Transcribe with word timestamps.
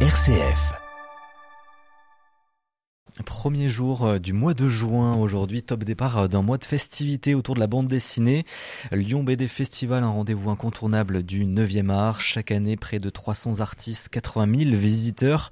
RCF. 0.00 0.85
Premier 3.24 3.70
jour 3.70 4.04
euh, 4.04 4.18
du 4.18 4.34
mois 4.34 4.52
de 4.52 4.68
juin 4.68 5.16
aujourd'hui, 5.16 5.62
top 5.62 5.84
départ 5.84 6.18
euh, 6.18 6.28
d'un 6.28 6.42
mois 6.42 6.58
de 6.58 6.64
festivités 6.64 7.34
autour 7.34 7.54
de 7.54 7.60
la 7.60 7.66
bande 7.66 7.86
dessinée. 7.86 8.44
Lyon 8.92 9.24
BD 9.24 9.48
Festival, 9.48 10.04
un 10.04 10.10
rendez-vous 10.10 10.50
incontournable 10.50 11.22
du 11.22 11.46
9e 11.46 11.88
art. 11.88 12.20
Chaque 12.20 12.50
année, 12.50 12.76
près 12.76 12.98
de 12.98 13.08
300 13.08 13.60
artistes, 13.60 14.10
80 14.10 14.64
000 14.64 14.76
visiteurs 14.76 15.48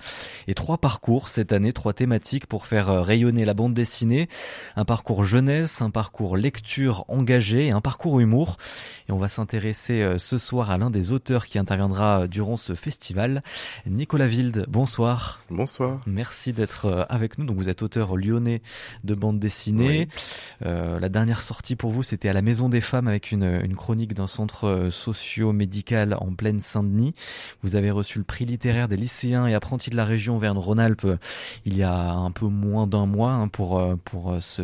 et 0.47 0.53
trois 0.53 0.77
parcours 0.77 1.29
cette 1.29 1.53
année, 1.53 1.73
trois 1.73 1.95
thématiques 1.95 2.47
pour 2.47 2.67
faire 2.67 2.91
euh, 2.91 3.01
rayonner 3.01 3.47
la 3.47 3.55
bande 3.55 3.73
dessinée. 3.73 4.29
Un 4.77 4.85
parcours 4.85 5.25
jeunesse, 5.25 5.81
un 5.81 5.91
parcours 5.91 6.37
lecture 6.37 7.07
engagée 7.09 7.69
et 7.69 7.71
un 7.71 7.81
parcours 7.81 8.21
humour. 8.21 8.59
Et 9.09 9.13
on 9.13 9.19
va 9.19 9.29
s'intéresser 9.29 10.17
ce 10.19 10.39
soir 10.39 10.71
à 10.71 10.79
l'un 10.79 10.91
des 10.91 11.13
auteurs 11.13 11.47
qui 11.47 11.59
interviendra 11.59 12.27
durant 12.27 12.57
ce 12.57 12.75
festival. 12.75 13.43
Nicolas 13.87 14.27
Wilde, 14.27 14.67
bonsoir. 14.69 15.41
Bonsoir. 15.51 16.01
Merci 16.07 16.53
d'être 16.53 17.07
avec 17.11 17.39
nous 17.39 17.45
vous 17.55 17.69
êtes 17.69 17.83
auteur 17.83 18.17
lyonnais 18.17 18.63
de 19.05 19.15
bande 19.15 19.39
dessinée. 19.39 20.09
Euh, 20.65 20.99
la 21.01 21.09
dernière 21.09 21.41
sortie 21.41 21.77
pour 21.77 21.91
vous, 21.91 22.03
c'était 22.03 22.29
à 22.29 22.33
la 22.33 22.43
Maison 22.43 22.69
des 22.69 22.81
Femmes 22.81 23.09
avec 23.09 23.33
une, 23.33 23.61
une 23.63 23.75
chronique 23.75 24.15
d'un 24.15 24.27
centre 24.27 24.67
euh, 24.67 24.91
socio-médical 24.91 26.17
en 26.21 26.33
pleine 26.33 26.61
Saint-Denis. 26.61 27.15
Vous 27.63 27.77
avez 27.77 27.91
reçu 27.91 28.19
le 28.19 28.25
prix 28.25 28.45
littéraire 28.45 28.89
des 28.89 28.97
lycéens 28.97 29.47
et 29.47 29.55
apprentis 29.55 29.91
de 29.91 29.97
la 29.97 30.05
région 30.05 30.39
Verne-Rhône-Alpes 30.39 31.05
euh, 31.05 31.17
il 31.65 31.77
y 31.77 31.83
a 31.83 32.13
un 32.13 32.31
peu 32.31 32.47
moins 32.47 32.87
d'un 32.87 33.07
mois 33.07 33.33
hein, 33.33 33.49
pour 33.49 33.83
pour 34.05 34.37
ce, 34.41 34.63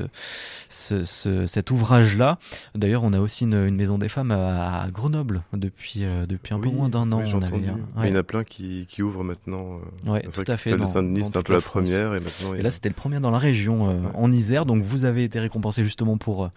ce, 0.68 1.04
ce 1.04 1.46
cet 1.46 1.70
ouvrage-là. 1.70 2.38
D'ailleurs, 2.74 3.02
on 3.04 3.12
a 3.12 3.20
aussi 3.20 3.44
une, 3.44 3.54
une, 3.54 3.76
Maison 3.76 3.98
des 3.98 4.08
Femmes 4.08 4.30
à, 4.30 4.86
Grenoble 4.92 5.42
depuis 5.52 6.04
depuis 6.28 6.54
un 6.54 6.60
peu 6.60 6.68
moins 6.68 6.88
d'un 6.88 7.10
an. 7.12 7.22
Oui, 7.22 7.30
on 7.34 7.42
avait, 7.42 7.54
ouais. 7.54 7.62
Il 8.04 8.10
y 8.10 8.12
en 8.12 8.16
a 8.16 8.22
plein 8.22 8.44
qui, 8.44 8.86
qui 8.86 9.02
ouvrent 9.02 9.24
maintenant. 9.24 9.80
Ouais, 10.06 10.22
tout 10.22 10.44
à 10.46 10.56
fait. 10.56 10.70
Celle 10.70 10.80
de 10.80 10.84
Saint-Denis, 10.84 11.24
c'est 11.24 11.36
un 11.36 11.42
peu 11.42 11.54
la, 11.54 11.60
première 11.60 12.14
et 12.14 12.20
maintenant. 12.20 12.54
Et 12.54 12.62
là, 12.62 12.70
c'était 12.80 12.88
le 12.88 12.94
premier 12.94 13.20
dans 13.20 13.30
la 13.30 13.36
région, 13.36 13.90
euh, 13.90 13.98
en 14.14 14.32
Isère. 14.32 14.64
Donc 14.64 14.82
vous 14.82 15.04
avez 15.04 15.22
été 15.22 15.38
récompensé 15.38 15.84
justement 15.84 16.16
pour 16.16 16.44
euh, 16.44 16.48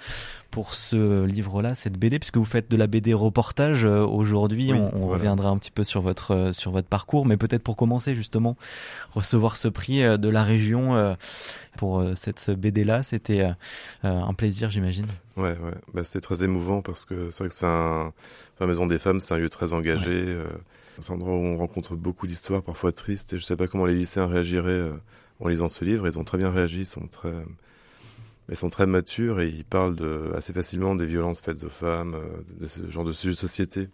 pour 0.51 0.73
ce 0.73 1.25
livre-là, 1.25 1.75
cette 1.75 1.99
BD, 1.99 2.17
puisque 2.17 2.37
vous 2.37 2.45
faites 2.45 2.71
de 2.71 2.77
la 2.77 2.87
BD 2.87 3.13
reportage 3.13 3.83
euh, 3.83 4.05
aujourd'hui. 4.05 4.71
on, 4.71 5.07
reviendra 5.07 5.49
un 5.49 5.57
petit 5.57 5.71
peu 5.71 5.83
sur 5.83 5.99
votre 5.99 6.51
sur 6.53 6.71
votre 6.71 6.87
parcours, 6.87 7.25
mais 7.25 7.35
peut-être 7.35 7.61
pour 7.61 7.75
commencer 7.75 8.15
justement 8.15 8.55
recevoir 9.11 9.57
ce 9.57 9.67
prix 9.67 10.01
de 10.01 10.29
la 10.29 10.43
région 10.43 11.15
pour 11.75 12.03
cette 12.15 12.49
BD-là, 12.49 13.03
c'était 13.03 13.45
un 14.03 14.33
plaisir, 14.33 14.71
j'imagine. 14.71 15.05
Ouais, 15.35 15.57
ouais. 15.57 15.73
Bah, 15.93 16.03
c'est 16.03 16.21
très 16.21 16.43
émouvant 16.43 16.81
parce 16.81 17.05
que 17.05 17.29
c'est 17.31 17.43
vrai 17.43 17.49
que 17.49 17.55
c'est 17.55 17.65
un, 17.65 18.13
enfin, 18.55 18.65
Maison 18.65 18.87
des 18.87 18.97
Femmes, 18.97 19.19
c'est 19.19 19.33
un 19.33 19.37
lieu 19.37 19.49
très 19.49 19.73
engagé. 19.73 20.37
c'est 20.99 21.11
un 21.11 21.15
endroit 21.15 21.33
où 21.33 21.43
on 21.43 21.57
rencontre 21.57 21.95
beaucoup 21.95 22.27
d'histoires, 22.27 22.63
parfois 22.63 22.91
tristes, 22.91 23.33
et 23.33 23.37
je 23.37 23.43
sais 23.43 23.57
pas 23.57 23.67
comment 23.67 23.85
les 23.85 23.95
lycéens 23.95 24.27
réagiraient 24.27 24.89
en 25.43 25.49
lisant 25.49 25.67
ce 25.67 25.85
livre. 25.85 26.07
Ils 26.07 26.17
ont 26.17 26.23
très 26.23 26.37
bien 26.37 26.49
réagi, 26.49 26.79
ils 26.79 26.85
sont 26.85 27.07
très, 27.07 27.33
ils 28.49 28.55
sont 28.55 28.69
très 28.69 28.87
matures 28.87 29.41
et 29.41 29.49
ils 29.49 29.65
parlent 29.65 29.97
assez 30.35 30.53
facilement 30.53 30.95
des 30.95 31.05
violences 31.05 31.41
faites 31.41 31.63
aux 31.63 31.69
femmes, 31.69 32.15
euh, 32.15 32.59
de 32.59 32.67
ce 32.67 32.89
genre 32.89 33.03
de 33.03 33.11
sujet 33.11 33.33
de 33.33 33.37
société. 33.37 33.89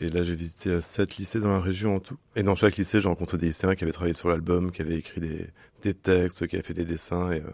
Et 0.00 0.08
là, 0.08 0.24
j'ai 0.24 0.34
visité 0.34 0.70
euh, 0.70 0.80
sept 0.80 1.16
lycées 1.16 1.40
dans 1.40 1.52
la 1.52 1.60
région 1.60 1.96
en 1.96 2.00
tout. 2.00 2.18
Et 2.34 2.42
dans 2.42 2.56
chaque 2.56 2.76
lycée, 2.76 3.00
j'ai 3.00 3.08
rencontré 3.08 3.38
des 3.38 3.46
lycéens 3.46 3.74
qui 3.74 3.84
avaient 3.84 3.92
travaillé 3.92 4.12
sur 4.12 4.28
l'album, 4.28 4.72
qui 4.72 4.82
avaient 4.82 4.96
écrit 4.96 5.20
des, 5.20 5.94
textes, 5.94 6.46
qui 6.48 6.56
avaient 6.56 6.64
fait 6.64 6.74
des 6.74 6.84
dessins. 6.84 7.30
Et 7.30 7.40
euh, 7.40 7.50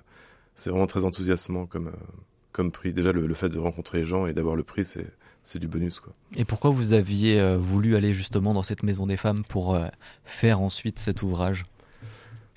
c'est 0.54 0.70
vraiment 0.70 0.86
très 0.86 1.04
enthousiasmant 1.04 1.66
comme, 1.66 1.92
comme 2.50 2.72
prix. 2.72 2.94
Déjà, 2.94 3.12
le, 3.12 3.34
fait 3.34 3.50
de 3.50 3.58
rencontrer 3.58 3.98
les 3.98 4.04
gens 4.06 4.26
et 4.26 4.32
d'avoir 4.32 4.56
le 4.56 4.62
prix, 4.62 4.86
c'est, 4.86 5.06
c'est 5.42 5.58
du 5.58 5.68
bonus. 5.68 6.00
Quoi. 6.00 6.14
Et 6.34 6.46
pourquoi 6.46 6.70
vous 6.70 6.94
aviez 6.94 7.56
voulu 7.56 7.94
aller 7.94 8.14
justement 8.14 8.54
dans 8.54 8.62
cette 8.62 8.82
maison 8.82 9.06
des 9.06 9.16
femmes 9.16 9.44
pour 9.44 9.78
faire 10.24 10.60
ensuite 10.60 10.98
cet 10.98 11.22
ouvrage? 11.22 11.64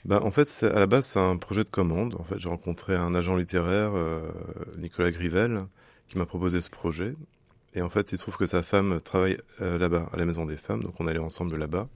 Bah, 0.06 0.22
en 0.24 0.30
fait, 0.30 0.64
à 0.64 0.80
la 0.80 0.86
base, 0.86 1.08
c'est 1.08 1.20
un 1.20 1.36
projet 1.38 1.64
de 1.64 1.70
commande. 1.70 2.16
En 2.20 2.24
fait, 2.24 2.38
j'ai 2.38 2.48
rencontré 2.50 2.96
un 2.96 3.16
agent 3.16 3.36
littéraire, 3.36 3.92
euh, 3.96 4.22
Nicolas 4.78 5.10
Grivel, 5.10 5.66
qui 6.08 6.20
m'a 6.20 6.28
proposé 6.28 6.62
ce 6.62 6.70
projet. 6.70 7.16
Et 7.74 7.82
en 7.82 7.90
fait, 7.90 8.12
il 8.12 8.18
se 8.18 8.22
trouve 8.22 8.38
que 8.38 8.46
sa 8.46 8.62
femme 8.62 9.02
travaille 9.02 9.40
euh, 9.62 9.80
là-bas, 9.80 10.08
à 10.14 10.18
la 10.18 10.26
Maison 10.26 10.46
des 10.46 10.58
Femmes, 10.58 10.84
donc 10.84 10.94
on 11.00 11.08
allait 11.08 11.20
ensemble 11.20 11.58
là-bas. 11.58 11.88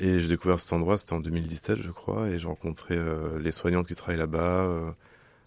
Et 0.00 0.20
j'ai 0.20 0.28
découvert 0.28 0.58
cet 0.58 0.72
endroit, 0.72 0.96
c'était 0.96 1.12
en 1.12 1.20
2017, 1.20 1.82
je 1.82 1.90
crois, 1.90 2.28
et 2.28 2.38
j'ai 2.38 2.48
rencontré 2.48 2.96
euh, 2.96 3.38
les 3.38 3.52
soignantes 3.52 3.86
qui 3.86 3.94
travaillent 3.94 4.16
là-bas. 4.16 4.94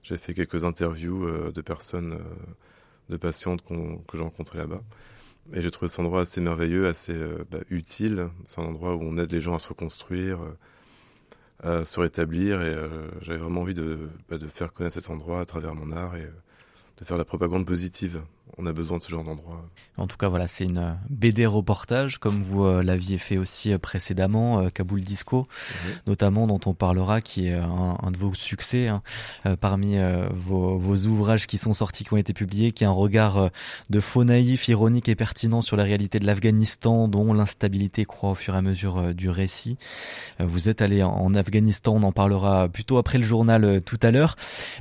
j'ai 0.03 0.17
fait 0.17 0.35
quelques 0.35 0.65
interviews 0.65 1.51
de 1.51 1.61
personnes, 1.61 2.19
de 3.09 3.17
patientes 3.17 3.63
que 3.63 4.17
j'ai 4.17 4.23
rencontrées 4.23 4.59
là-bas. 4.59 4.81
Et 5.53 5.61
j'ai 5.61 5.71
trouvé 5.71 5.89
cet 5.89 5.99
endroit 5.99 6.21
assez 6.21 6.41
merveilleux, 6.41 6.87
assez 6.87 7.19
bah, 7.51 7.59
utile. 7.71 8.29
C'est 8.47 8.61
un 8.61 8.65
endroit 8.65 8.95
où 8.95 9.01
on 9.01 9.17
aide 9.17 9.31
les 9.31 9.41
gens 9.41 9.55
à 9.55 9.59
se 9.59 9.69
reconstruire 9.69 10.39
se 11.63 11.99
rétablir 11.99 12.61
et 12.61 12.75
euh, 12.75 13.07
j'avais 13.21 13.39
vraiment 13.39 13.61
envie 13.61 13.73
de, 13.73 14.09
bah, 14.29 14.37
de 14.37 14.47
faire 14.47 14.73
connaître 14.73 14.95
cet 14.95 15.09
endroit 15.09 15.39
à 15.39 15.45
travers 15.45 15.73
mon 15.73 15.91
art 15.91 16.15
et 16.15 16.23
euh, 16.23 16.31
de 16.97 17.05
faire 17.05 17.17
la 17.17 17.25
propagande 17.25 17.65
positive 17.65 18.21
on 18.57 18.65
a 18.65 18.73
besoin 18.73 18.97
de 18.97 19.03
ce 19.03 19.09
genre 19.09 19.23
d'endroit. 19.23 19.69
En 19.97 20.07
tout 20.07 20.17
cas, 20.17 20.27
voilà, 20.27 20.47
c'est 20.47 20.65
une 20.65 20.77
euh, 20.77 20.91
BD 21.09 21.45
reportage, 21.45 22.19
comme 22.19 22.41
vous 22.41 22.63
euh, 22.63 22.83
l'aviez 22.83 23.17
fait 23.17 23.37
aussi 23.37 23.73
euh, 23.73 23.77
précédemment, 23.77 24.69
Kaboul 24.69 25.01
Disco, 25.01 25.47
notamment, 26.07 26.47
dont 26.47 26.59
on 26.65 26.73
parlera, 26.73 27.21
qui 27.21 27.47
est 27.47 27.53
un, 27.53 28.11
de 28.11 28.17
vos 28.17 28.33
succès 28.33 28.87
hein, 28.87 29.01
parmi 29.59 29.97
vos, 30.33 30.77
vos, 30.77 31.05
ouvrages 31.05 31.47
qui 31.47 31.57
sont 31.57 31.73
sortis, 31.73 32.03
qui 32.03 32.13
ont 32.13 32.17
été 32.17 32.33
publiés, 32.33 32.71
qui 32.71 32.83
est 32.83 32.87
un 32.87 32.91
regard 32.91 33.49
de 33.89 33.99
faux 33.99 34.23
naïf, 34.23 34.67
ironique 34.67 35.09
et 35.09 35.15
pertinent 35.15 35.61
sur 35.61 35.77
la 35.77 35.83
réalité 35.83 36.19
de 36.19 36.25
l'Afghanistan, 36.25 37.07
dont 37.07 37.33
l'instabilité 37.33 38.05
croît 38.05 38.31
au 38.31 38.35
fur 38.35 38.55
et 38.55 38.57
à 38.57 38.61
mesure 38.61 39.13
du 39.13 39.29
récit. 39.29 39.77
Vous 40.39 40.69
êtes 40.69 40.81
allé 40.81 41.03
en 41.03 41.33
Afghanistan, 41.35 41.93
on 41.95 42.03
en 42.03 42.11
parlera 42.11 42.67
plutôt 42.67 42.97
après 42.97 43.17
le 43.17 43.23
journal 43.23 43.81
tout 43.83 43.99
à 44.01 44.11
l'heure. 44.11 44.35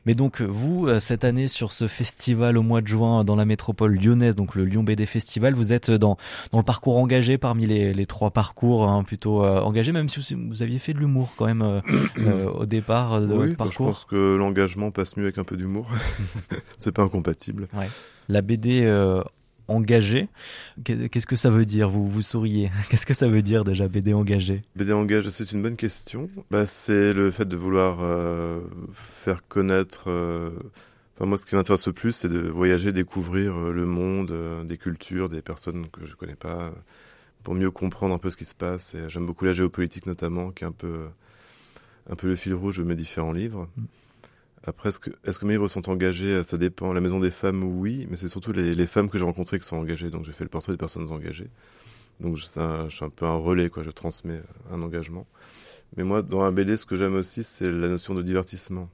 Mais 0.07 0.15
donc, 0.15 0.41
vous, 0.41 0.89
cette 1.01 1.25
année, 1.25 1.49
sur 1.49 1.73
ce 1.73 1.89
festival 1.89 2.57
au 2.57 2.63
mois 2.63 2.81
de 2.81 2.89
juin 2.89 3.25
dans 3.25 3.37
la 3.37 3.45
métropole, 3.55 3.95
lyonnaise, 3.95 4.35
donc 4.35 4.57
le 4.57 4.65
Lyon 4.65 4.83
BD 4.83 5.07
Festival. 5.07 5.55
Vous 5.55 5.73
êtes 5.73 5.89
dans, 5.89 6.17
dans 6.51 6.59
le 6.59 6.65
parcours 6.65 6.97
engagé 6.97 7.39
parmi 7.39 7.67
les, 7.67 7.95
les 7.95 8.07
trois 8.07 8.33
parcours 8.33 8.89
hein, 8.89 9.05
plutôt 9.05 9.45
euh, 9.45 9.61
engagés, 9.61 9.93
même 9.93 10.09
si 10.09 10.35
vous, 10.35 10.63
aviez 10.63 10.81
fait 10.81 10.93
de 10.93 10.99
l'humour 10.99 11.33
quand 11.37 11.47
même 11.47 11.63
euh, 11.63 11.81
euh, 12.19 12.51
au 12.51 12.67
départ 12.67 13.21
de 13.21 13.27
oui, 13.27 13.35
votre 13.35 13.51
bah, 13.51 13.65
parcours. 13.67 13.87
je 13.87 13.93
pense 13.93 14.05
que 14.07 14.35
l'engagement 14.35 14.91
passe 14.91 15.17
mieux 15.17 15.23
avec 15.23 15.39
un 15.39 15.45
peu 15.45 15.57
d'humour. 15.57 15.89
C'est 16.79 16.91
pas 16.91 17.03
incompatible. 17.03 17.69
Ouais. 17.75 17.89
La 18.29 18.43
BD 18.43 18.89
engagé. 19.69 20.29
Qu'est-ce 20.85 21.27
que 21.27 21.37
ça 21.37 21.51
veut 21.51 21.65
dire? 21.65 21.89
Vous 21.89 22.09
vous 22.09 22.23
souriez. 22.23 22.71
Qu'est-ce 22.91 23.07
que 23.07 23.15
ça 23.15 23.29
veut 23.29 23.43
dire 23.43 23.65
déjà 23.65 23.89
BD 23.89 24.15
engagé 24.15 24.63
BD 24.77 24.93
engagé, 24.93 25.31
c'est 25.31 25.53
une 25.53 25.63
bonne 25.63 25.77
question. 25.77 26.29
Bah, 26.51 26.67
c'est 26.67 27.13
le 27.13 27.31
fait 27.31 27.47
de 27.47 27.57
vouloir 27.57 27.99
euh, 28.01 28.61
faire 28.93 29.47
connaître 29.49 30.05
euh, 30.09 30.51
Enfin, 31.15 31.27
moi, 31.27 31.39
ce 31.39 31.47
qui 31.47 31.55
m'intéresse 31.55 31.87
le 31.87 31.93
plus, 31.93 32.13
c'est 32.13 32.29
de 32.29 32.41
voyager, 32.41 32.93
découvrir 32.93 33.57
euh, 33.57 33.73
le 33.73 33.87
monde, 33.87 34.33
euh, 34.33 34.65
des 34.65 34.77
cultures, 34.77 35.29
des 35.29 35.43
personnes 35.43 35.89
que 35.91 36.05
je 36.07 36.17
connais 36.17 36.35
pas, 36.35 36.73
pour 37.45 37.55
mieux 37.55 37.71
comprendre 37.71 38.15
un 38.15 38.19
peu 38.19 38.31
ce 38.31 38.37
qui 38.37 38.45
se 38.45 38.55
passe. 38.55 38.97
Et 38.97 39.09
j'aime 39.09 39.25
beaucoup 39.27 39.45
la 39.45 39.53
géopolitique, 39.53 40.07
notamment, 40.07 40.51
qui 40.51 40.65
est 40.65 40.67
un 40.67 40.73
peu, 40.73 41.07
un 42.11 42.17
peu 42.17 42.27
le 42.27 42.35
fil 42.37 42.55
rouge 42.55 42.79
de 42.79 42.83
mes 42.83 42.97
différents 42.97 43.33
livres. 43.33 43.69
Mm. 43.77 43.85
Après, 44.67 44.89
est-ce 44.89 44.99
que, 44.99 45.45
mes 45.45 45.53
livres 45.53 45.69
sont 45.69 45.89
engagés? 45.89 46.43
Ça 46.43 46.59
dépend. 46.59 46.93
La 46.93 47.01
Maison 47.01 47.21
des 47.21 47.31
Femmes, 47.31 47.63
oui, 47.63 48.07
mais 48.11 48.17
c'est 48.17 48.29
surtout 48.29 48.53
les, 48.53 48.75
les, 48.75 48.87
femmes 48.87 49.09
que 49.11 49.19
j'ai 49.19 49.25
rencontrées 49.25 49.59
qui 49.61 49.67
sont 49.67 49.77
engagées. 49.77 50.11
Donc, 50.11 50.25
j'ai 50.25 50.33
fait 50.33 50.45
le 50.45 50.51
portrait 50.51 50.73
des 50.73 50.79
personnes 50.79 51.09
engagées. 51.13 51.51
Donc, 52.19 52.37
je, 52.37 52.59
un, 52.59 52.89
je 52.89 52.97
suis 52.97 53.05
un 53.05 53.11
peu 53.11 53.27
un 53.27 53.37
relais, 53.37 53.71
quoi. 53.71 53.85
Je 53.85 53.91
transmets 53.91 54.43
un 54.73 54.83
engagement. 54.83 55.27
Mais 55.97 56.03
moi, 56.03 56.23
dans 56.23 56.43
la 56.43 56.51
BD, 56.51 56.77
ce 56.77 56.87
que 56.87 56.97
j'aime 56.97 57.15
aussi, 57.15 57.45
c'est 57.45 57.71
la 57.71 57.89
notion 57.89 58.15
de 58.15 58.23
divertissement 58.23 58.89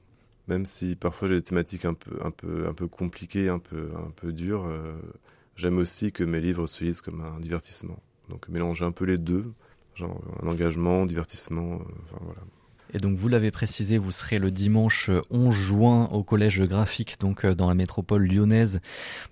même 0.50 0.66
si 0.66 0.96
parfois 0.96 1.28
j'ai 1.28 1.36
des 1.36 1.42
thématiques 1.42 1.84
un 1.84 1.94
peu, 1.94 2.18
un 2.22 2.32
peu, 2.32 2.66
un 2.68 2.74
peu 2.74 2.88
compliquées, 2.88 3.48
un 3.48 3.60
peu, 3.60 3.88
un 3.96 4.10
peu 4.10 4.32
dures, 4.32 4.66
euh, 4.66 4.92
j'aime 5.56 5.78
aussi 5.78 6.12
que 6.12 6.24
mes 6.24 6.40
livres 6.40 6.66
se 6.66 6.84
lisent 6.84 7.00
comme 7.00 7.20
un 7.20 7.38
divertissement. 7.38 7.98
Donc 8.28 8.48
mélanger 8.48 8.84
un 8.84 8.90
peu 8.90 9.04
les 9.04 9.16
deux, 9.16 9.52
genre 9.94 10.20
un 10.42 10.48
engagement, 10.48 11.06
divertissement, 11.06 11.74
euh, 11.74 12.16
voilà. 12.20 12.40
Et 12.92 12.98
donc 12.98 13.16
vous 13.16 13.28
l'avez 13.28 13.52
précisé, 13.52 13.98
vous 13.98 14.10
serez 14.10 14.40
le 14.40 14.50
dimanche 14.50 15.08
11 15.30 15.54
juin 15.54 16.06
au 16.06 16.24
collège 16.24 16.60
graphique, 16.62 17.20
donc 17.20 17.44
euh, 17.44 17.54
dans 17.54 17.68
la 17.68 17.74
métropole 17.74 18.26
lyonnaise, 18.26 18.80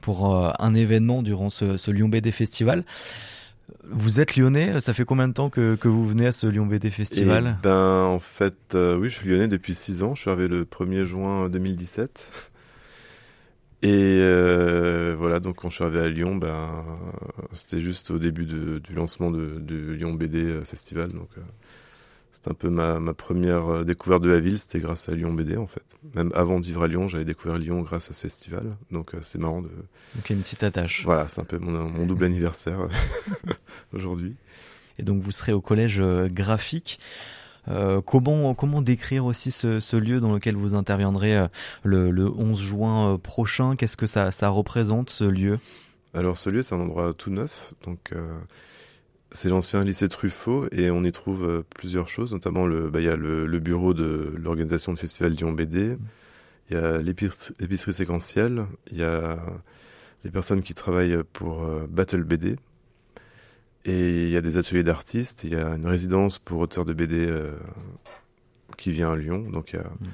pour 0.01 0.33
un 0.35 0.75
événement 0.75 1.23
durant 1.23 1.51
ce, 1.51 1.77
ce 1.77 1.91
Lyon 1.91 2.09
BD 2.09 2.31
Festival. 2.31 2.85
Vous 3.85 4.21
êtes 4.21 4.37
lyonnais, 4.37 4.81
ça 4.81 4.93
fait 4.93 5.05
combien 5.05 5.29
de 5.29 5.33
temps 5.33 5.51
que, 5.51 5.77
que 5.77 5.89
vous 5.89 6.07
venez 6.07 6.27
à 6.27 6.33
ce 6.33 6.47
Lyon 6.47 6.67
BD 6.67 6.91
Festival 6.91 7.57
eh 7.59 7.63
Ben 7.63 8.03
en 8.05 8.19
fait, 8.19 8.75
euh, 8.75 8.97
oui, 8.97 9.09
je 9.09 9.17
suis 9.17 9.29
lyonnais 9.29 9.49
depuis 9.49 9.75
6 9.75 10.03
ans. 10.03 10.15
Je 10.15 10.23
suis 10.23 10.31
arrivé 10.31 10.49
le 10.49 10.65
1er 10.65 11.05
juin 11.05 11.49
2017. 11.49 12.51
Et 13.83 14.21
euh, 14.23 15.15
voilà, 15.17 15.39
donc 15.39 15.57
quand 15.57 15.71
je 15.71 15.77
suis 15.77 15.85
arrivé 15.85 16.01
à 16.01 16.09
Lyon, 16.09 16.37
ben 16.37 16.85
c'était 17.53 17.81
juste 17.81 18.11
au 18.11 18.19
début 18.19 18.45
du 18.45 18.93
lancement 18.93 19.31
de, 19.31 19.61
du 19.61 19.95
Lyon 19.97 20.15
BD 20.15 20.63
Festival, 20.65 21.09
donc 21.09 21.29
euh, 21.39 21.43
c'était 22.31 22.51
un 22.51 22.55
peu 22.55 22.69
ma, 22.69 23.01
ma, 23.01 23.15
première 23.15 23.67
euh, 23.69 23.85
découverte 23.85 24.23
de 24.23 24.29
la 24.29 24.41
ville, 24.41 24.59
c'était 24.59 24.81
grâce 24.81 25.09
à 25.09 25.15
Lyon 25.15 25.33
BD 25.33 25.57
en 25.57 25.67
fait. 25.67 25.83
Même 26.15 26.31
avant 26.35 26.61
de 26.61 26.67
vivre 26.67 26.83
à 26.83 26.89
Lyon, 26.89 27.09
j'avais 27.09 27.25
découvert 27.25 27.59
Lyon 27.59 27.83
grâce 27.83 28.11
à 28.11 28.15
ce 28.15 28.21
festival, 28.21 28.77
donc 28.91 29.15
euh, 29.15 29.19
c'est 29.23 29.39
marrant 29.39 29.63
de. 29.63 29.71
Donc 30.15 30.31
une 30.31 30.41
petite 30.41 30.63
attache. 30.63 31.05
Voilà, 31.05 31.29
c'est 31.29 31.41
un 31.41 31.45
peu 31.45 31.59
mon, 31.59 31.89
mon 31.89 32.07
double 32.07 32.25
anniversaire 32.25 32.89
aujourd'hui. 33.93 34.37
et 34.99 35.03
donc 35.03 35.23
vous 35.23 35.33
serez 35.33 35.53
au 35.53 35.61
collège 35.61 36.01
graphique. 36.01 37.01
comment 38.07 38.55
comment 38.55 38.83
décrire 38.83 39.25
aussi 39.25 39.51
ce, 39.51 39.97
lieu 39.97 40.21
dans 40.21 40.33
lequel 40.33 40.57
vous 40.57 40.75
interviendrez 40.75 41.47
le, 41.83 42.11
le 42.11 42.31
11 42.31 42.61
juin 42.61 43.19
prochain? 43.23 43.77
Qu'est-ce 43.77 43.97
que 43.97 44.07
ça, 44.07 44.31
ça 44.31 44.49
représente 44.49 45.11
ce 45.11 45.25
lieu? 45.25 45.59
Alors 46.15 46.37
ce 46.37 46.51
lieu 46.51 46.63
c'est 46.63 46.75
un 46.75 46.81
endroit 46.81 47.15
tout 47.15 47.31
neuf, 47.31 47.73
donc 47.85 48.13
c'est 49.31 49.49
l'ancien 49.49 49.85
lycée 49.85 50.09
Truffaut 50.09 50.67
et 50.73 50.91
on 50.91 51.05
y 51.05 51.13
trouve 51.13 51.47
euh, 51.47 51.63
plusieurs 51.75 52.09
choses, 52.09 52.33
notamment 52.33 52.67
le, 52.67 52.89
bah, 52.89 53.01
il 53.01 53.07
y 53.07 53.11
a 53.11 53.17
le, 53.17 53.47
bureau 53.59 53.93
de 53.93 54.33
l'organisation 54.37 54.93
du 54.93 55.01
festival 55.01 55.33
Lyon 55.33 55.53
BD, 55.53 55.99
il 56.71 56.75
y 56.75 56.81
a 56.81 56.99
l'épicerie 56.99 57.93
séquentielle, 57.93 58.67
il 58.91 58.99
y 58.99 59.03
a 59.03 59.39
les 60.25 60.31
personnes 60.31 60.63
qui 60.63 60.75
travaillent 60.75 61.23
pour 61.33 61.65
euh, 61.65 61.87
Battle 61.89 62.23
BD 62.23 62.57
et 63.85 64.25
il 64.25 64.31
y 64.31 64.37
a 64.37 64.41
des 64.41 64.57
ateliers 64.57 64.83
d'artistes, 64.83 65.45
il 65.45 65.51
y 65.51 65.57
a 65.57 65.75
une 65.75 65.87
résidence 65.87 66.39
pour 66.39 66.61
auteurs 66.61 66.85
de 66.85 66.95
BD 66.95 67.27
euh, 67.29 67.53
qui 68.77 68.93
vient 68.93 69.13
à 69.13 69.17
Lyon, 69.17 69.51
donc 69.51 69.75
mm. 69.75 70.07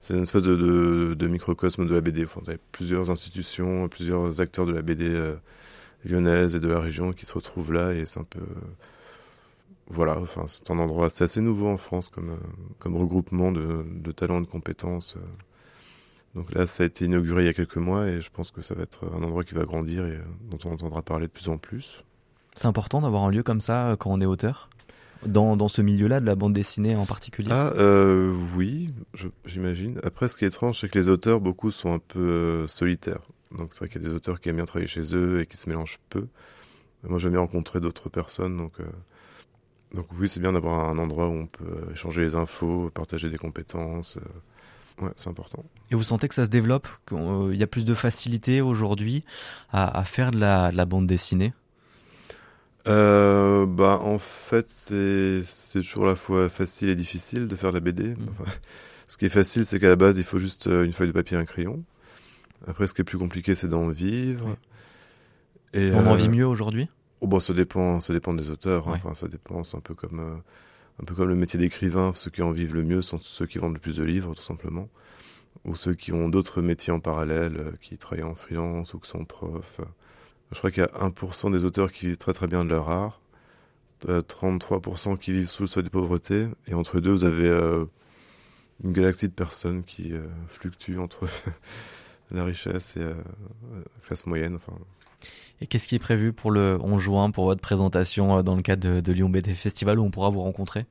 c'est 0.00 0.14
une 0.14 0.22
espèce 0.22 0.42
de, 0.42 1.14
de, 1.14 1.26
microcosme 1.26 1.86
de 1.86 1.94
la 1.94 2.00
BD. 2.00 2.24
Enfin, 2.24 2.40
il 2.46 2.52
y 2.52 2.54
a 2.54 2.58
plusieurs 2.72 3.10
institutions, 3.10 3.88
plusieurs 3.88 4.40
acteurs 4.40 4.66
de 4.66 4.72
la 4.72 4.82
BD 4.82 5.14
lyonnaise 6.04 6.56
et 6.56 6.60
de 6.60 6.68
la 6.68 6.80
région 6.80 7.12
qui 7.12 7.26
se 7.26 7.34
retrouvent 7.34 7.72
là 7.72 7.92
et 7.92 8.06
c'est 8.06 8.20
un 8.20 8.24
peu 8.24 8.40
voilà 9.88 10.18
enfin 10.18 10.44
c'est 10.46 10.70
un 10.70 10.78
endroit 10.78 11.08
c'est 11.08 11.24
assez 11.24 11.40
nouveau 11.40 11.68
en 11.68 11.76
France 11.76 12.08
comme 12.08 12.38
comme 12.78 12.96
regroupement 12.96 13.52
de, 13.52 13.84
de 13.88 14.12
talents 14.12 14.40
de 14.40 14.46
compétences 14.46 15.16
donc 16.34 16.52
là 16.54 16.66
ça 16.66 16.84
a 16.84 16.86
été 16.86 17.06
inauguré 17.06 17.42
il 17.42 17.46
y 17.46 17.50
a 17.50 17.54
quelques 17.54 17.78
mois 17.78 18.06
et 18.06 18.20
je 18.20 18.30
pense 18.30 18.50
que 18.50 18.62
ça 18.62 18.74
va 18.74 18.82
être 18.82 19.04
un 19.12 19.22
endroit 19.22 19.44
qui 19.44 19.54
va 19.54 19.64
grandir 19.64 20.06
et 20.06 20.18
dont 20.50 20.58
on 20.64 20.72
entendra 20.72 21.02
parler 21.02 21.26
de 21.26 21.32
plus 21.32 21.48
en 21.48 21.58
plus 21.58 22.04
c'est 22.58 22.66
important 22.66 23.00
d'avoir 23.00 23.22
un 23.22 23.30
lieu 23.30 23.44
comme 23.44 23.60
ça 23.60 23.94
quand 24.00 24.10
on 24.10 24.20
est 24.20 24.26
auteur? 24.26 24.68
Dans, 25.24 25.56
dans 25.56 25.68
ce 25.68 25.80
milieu-là 25.80 26.20
de 26.20 26.26
la 26.26 26.34
bande 26.34 26.52
dessinée 26.52 26.96
en 26.96 27.06
particulier? 27.06 27.50
Ah 27.52 27.72
euh, 27.76 28.32
oui, 28.56 28.90
j'imagine. 29.44 30.00
Après, 30.02 30.28
ce 30.28 30.36
qui 30.36 30.44
est 30.44 30.48
étrange, 30.48 30.80
c'est 30.80 30.88
que 30.88 30.98
les 30.98 31.08
auteurs, 31.08 31.40
beaucoup 31.40 31.70
sont 31.70 31.92
un 31.92 31.98
peu 31.98 32.18
euh, 32.18 32.66
solitaires. 32.66 33.20
Donc 33.56 33.72
c'est 33.72 33.80
vrai 33.80 33.88
qu'il 33.88 34.02
y 34.02 34.04
a 34.04 34.08
des 34.08 34.14
auteurs 34.14 34.40
qui 34.40 34.48
aiment 34.48 34.56
bien 34.56 34.64
travailler 34.64 34.88
chez 34.88 35.14
eux 35.14 35.40
et 35.40 35.46
qui 35.46 35.56
se 35.56 35.68
mélangent 35.68 35.98
peu. 36.10 36.26
Moi 37.04 37.18
j'aime 37.18 37.32
bien 37.32 37.40
rencontrer 37.40 37.80
d'autres 37.80 38.08
personnes, 38.08 38.56
donc, 38.56 38.72
euh, 38.80 38.84
donc 39.94 40.06
oui 40.18 40.28
c'est 40.28 40.40
bien 40.40 40.52
d'avoir 40.52 40.88
un 40.88 40.98
endroit 40.98 41.28
où 41.28 41.32
on 41.32 41.46
peut 41.46 41.88
échanger 41.92 42.22
les 42.22 42.34
infos, 42.34 42.90
partager 42.92 43.30
des 43.30 43.38
compétences. 43.38 44.16
Euh, 44.16 45.04
ouais, 45.04 45.12
c'est 45.16 45.28
important. 45.28 45.64
Et 45.90 45.94
vous 45.94 46.02
sentez 46.02 46.28
que 46.28 46.34
ça 46.34 46.44
se 46.44 46.50
développe, 46.50 46.88
qu'il 47.06 47.18
euh, 47.18 47.54
y 47.54 47.62
a 47.62 47.66
plus 47.66 47.84
de 47.84 47.94
facilité 47.94 48.60
aujourd'hui 48.60 49.24
à, 49.72 50.02
faire 50.04 50.32
de 50.32 50.38
la, 50.38 50.72
la 50.72 50.84
bande 50.84 51.06
dessinée? 51.06 51.52
Euh, 52.86 53.66
bah 53.66 54.00
en 54.02 54.18
fait 54.18 54.66
c'est 54.66 55.42
c'est 55.44 55.80
toujours 55.80 56.04
à 56.04 56.08
la 56.08 56.14
fois 56.14 56.48
facile 56.48 56.88
et 56.88 56.96
difficile 56.96 57.46
de 57.46 57.54
faire 57.54 57.70
de 57.70 57.76
la 57.76 57.80
BD. 57.80 58.14
Mmh. 58.14 58.26
Enfin, 58.30 58.50
ce 59.08 59.16
qui 59.16 59.26
est 59.26 59.30
facile 59.30 59.64
c'est 59.64 59.78
qu'à 59.78 59.88
la 59.88 59.96
base 59.96 60.18
il 60.18 60.24
faut 60.24 60.38
juste 60.38 60.66
une 60.66 60.92
feuille 60.92 61.08
de 61.08 61.12
papier 61.12 61.36
et 61.36 61.40
un 61.40 61.44
crayon. 61.44 61.84
Après, 62.66 62.86
ce 62.86 62.94
qui 62.94 63.02
est 63.02 63.04
plus 63.04 63.18
compliqué, 63.18 63.54
c'est 63.54 63.68
d'en 63.68 63.88
vivre. 63.88 64.56
Et, 65.74 65.92
On 65.92 66.06
en 66.06 66.14
vit 66.14 66.26
euh, 66.26 66.30
mieux 66.30 66.46
aujourd'hui? 66.46 66.88
Oh, 67.20 67.26
bon, 67.26 67.40
ça 67.40 67.52
dépend, 67.52 68.00
ça 68.00 68.12
dépend 68.12 68.34
des 68.34 68.50
auteurs. 68.50 68.88
Hein. 68.88 68.94
Enfin, 68.96 69.14
ça 69.14 69.28
dépend. 69.28 69.62
C'est 69.64 69.76
un 69.76 69.80
peu 69.80 69.94
comme, 69.94 70.20
euh, 70.20 70.36
un 71.00 71.04
peu 71.04 71.14
comme 71.14 71.28
le 71.28 71.34
métier 71.34 71.58
d'écrivain. 71.58 72.12
Ceux 72.14 72.30
qui 72.30 72.42
en 72.42 72.50
vivent 72.50 72.74
le 72.74 72.84
mieux 72.84 73.02
sont 73.02 73.18
ceux 73.18 73.46
qui 73.46 73.58
vendent 73.58 73.74
le 73.74 73.80
plus 73.80 73.96
de 73.96 74.04
livres, 74.04 74.34
tout 74.34 74.42
simplement, 74.42 74.88
ou 75.64 75.74
ceux 75.74 75.94
qui 75.94 76.12
ont 76.12 76.28
d'autres 76.28 76.62
métiers 76.62 76.92
en 76.92 77.00
parallèle, 77.00 77.56
euh, 77.58 77.72
qui 77.80 77.98
travaillent 77.98 78.24
en 78.24 78.34
freelance 78.34 78.94
ou 78.94 78.98
qui 78.98 79.08
sont 79.08 79.24
profs. 79.24 79.80
Je 80.52 80.58
crois 80.58 80.70
qu'il 80.70 80.82
y 80.82 80.86
a 80.86 81.06
1% 81.06 81.52
des 81.52 81.64
auteurs 81.64 81.92
qui 81.92 82.06
vivent 82.06 82.16
très 82.16 82.32
très 82.32 82.46
bien 82.46 82.64
de 82.64 82.70
leur 82.70 82.88
art, 82.88 83.20
33% 84.06 85.18
qui 85.18 85.32
vivent 85.32 85.48
sous 85.48 85.64
le 85.64 85.66
seuil 85.66 85.82
de 85.82 85.90
pauvreté, 85.90 86.46
et 86.68 86.72
entre 86.72 86.96
les 86.96 87.02
deux, 87.02 87.10
vous 87.10 87.24
avez 87.24 87.50
une 88.82 88.92
galaxie 88.92 89.28
de 89.28 89.34
personnes 89.34 89.82
qui 89.82 90.14
fluctuent 90.48 90.96
entre 90.96 91.26
la 92.30 92.44
richesse 92.44 92.96
et 92.96 93.02
euh, 93.02 93.14
la 93.74 94.06
classe 94.06 94.26
moyenne. 94.26 94.56
Enfin. 94.56 94.72
Et 95.60 95.66
qu'est-ce 95.66 95.88
qui 95.88 95.96
est 95.96 96.00
prévu 96.00 96.32
pour 96.32 96.50
le 96.50 96.78
11 96.80 97.00
juin, 97.00 97.30
pour 97.30 97.46
votre 97.46 97.60
présentation 97.60 98.38
euh, 98.38 98.42
dans 98.42 98.56
le 98.56 98.62
cadre 98.62 99.00
de, 99.00 99.12
Lyon 99.12 99.28
BD 99.28 99.54
Festival 99.54 99.98
où 99.98 100.04
on 100.04 100.10
pourra 100.10 100.30
vous 100.30 100.42
rencontrer? 100.42 100.86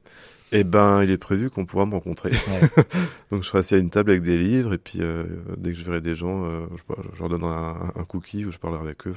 Eh 0.51 0.63
ben, 0.63 1.03
il 1.03 1.11
est 1.11 1.17
prévu 1.17 1.49
qu'on 1.49 1.65
pourra 1.65 1.85
me 1.85 1.91
rencontrer. 1.91 2.31
Donc 3.31 3.43
je 3.43 3.47
serai 3.47 3.59
assis 3.59 3.75
à 3.75 3.77
une 3.77 3.89
table 3.89 4.11
avec 4.11 4.23
des 4.23 4.37
livres 4.37 4.73
et 4.73 4.77
puis 4.77 4.99
euh, 5.01 5.25
dès 5.57 5.73
que 5.73 5.77
je 5.77 5.83
verrai 5.83 6.01
des 6.01 6.15
gens, 6.15 6.49
je, 6.49 6.93
je, 7.13 7.19
leur 7.19 7.29
donnerai 7.29 7.53
un, 7.53 8.03
cookie 8.05 8.45
ou 8.45 8.51
je 8.51 8.57
parlerai 8.57 8.83
avec 8.83 9.07
eux. 9.07 9.15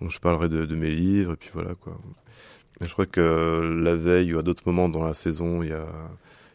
Donc 0.00 0.10
je 0.10 0.18
parlerai 0.18 0.48
de, 0.48 0.66
de, 0.66 0.74
mes 0.74 0.90
livres 0.90 1.34
et 1.34 1.36
puis 1.36 1.50
voilà 1.52 1.74
quoi. 1.74 1.96
Et 2.80 2.88
je 2.88 2.92
crois 2.92 3.06
que 3.06 3.78
la 3.80 3.94
veille 3.94 4.34
ou 4.34 4.38
à 4.38 4.42
d'autres 4.42 4.62
moments 4.66 4.88
dans 4.88 5.04
la 5.04 5.14
saison, 5.14 5.62
il 5.62 5.68
y, 5.68 5.72
a, 5.72 5.86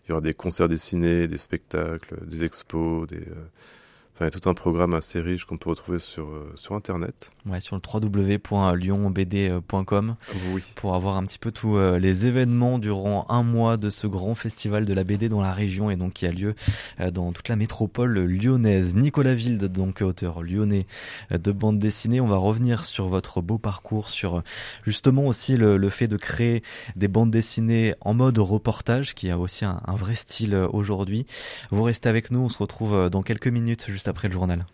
il 0.05 0.09
y 0.09 0.11
aura 0.11 0.21
des 0.21 0.33
concerts 0.33 0.67
dessinés, 0.67 1.27
des 1.27 1.37
spectacles, 1.37 2.17
des 2.25 2.43
expos, 2.43 3.07
des 3.07 3.23
Enfin, 4.15 4.25
il 4.27 4.33
y 4.33 4.37
a 4.37 4.39
tout 4.39 4.49
un 4.49 4.53
programme 4.53 4.93
assez 4.93 5.19
riche 5.19 5.43
qu'on 5.43 5.57
peut 5.57 5.69
retrouver 5.69 5.99
sur, 5.99 6.27
euh, 6.27 6.49
sur 6.55 6.73
Internet. 6.73 7.33
Ouais, 7.45 7.59
sur 7.59 7.75
le 7.75 7.81
www.lyonbd.com. 7.85 10.15
Oui. 10.53 10.63
Pour 10.75 10.95
avoir 10.95 11.17
un 11.17 11.25
petit 11.25 11.37
peu 11.37 11.51
tous 11.51 11.75
euh, 11.75 11.99
les 11.99 12.25
événements 12.25 12.79
durant 12.79 13.25
un 13.27 13.43
mois 13.43 13.75
de 13.75 13.89
ce 13.89 14.07
grand 14.07 14.33
festival 14.33 14.85
de 14.85 14.93
la 14.93 15.03
BD 15.03 15.27
dans 15.27 15.41
la 15.41 15.51
région 15.51 15.91
et 15.91 15.97
donc 15.97 16.13
qui 16.13 16.25
a 16.25 16.31
lieu 16.31 16.55
euh, 17.01 17.11
dans 17.11 17.33
toute 17.33 17.49
la 17.49 17.57
métropole 17.57 18.23
lyonnaise. 18.23 18.95
Nicolas 18.95 19.33
Wilde, 19.33 19.65
donc 19.65 19.99
auteur 19.99 20.43
lyonnais 20.43 20.87
de 21.31 21.51
bande 21.51 21.77
dessinée. 21.77 22.21
On 22.21 22.27
va 22.27 22.37
revenir 22.37 22.85
sur 22.85 23.09
votre 23.09 23.41
beau 23.41 23.57
parcours, 23.57 24.09
sur 24.09 24.43
justement 24.85 25.27
aussi 25.27 25.57
le, 25.57 25.75
le 25.75 25.89
fait 25.89 26.07
de 26.07 26.15
créer 26.15 26.63
des 26.95 27.09
bandes 27.09 27.31
dessinées 27.31 27.95
en 27.99 28.13
mode 28.13 28.37
reportage 28.37 29.13
qui 29.13 29.29
a 29.29 29.37
aussi 29.37 29.65
un, 29.65 29.81
un 29.85 29.97
vrai 29.97 30.15
style 30.15 30.55
aujourd'hui. 30.71 31.25
Vous 31.69 31.83
restez 31.83 32.07
avec 32.07 32.31
nous, 32.31 32.39
on 32.39 32.49
se 32.49 32.59
retrouve 32.59 33.09
dans 33.09 33.21
quelques 33.21 33.49
minutes 33.49 33.89
après 34.07 34.27
le 34.27 34.33
journal. 34.33 34.65